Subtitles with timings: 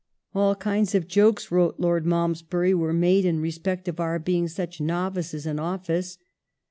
[0.01, 0.03] ^
[0.39, 4.81] "All kinds of jokes," wrote Lord Malmesbury, "were made in respect of our being such
[4.81, 6.17] novices in office."